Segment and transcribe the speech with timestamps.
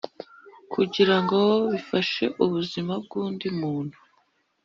[0.73, 1.41] kugira ngo
[1.71, 3.97] bifashe ubuzima bw’undi muntu.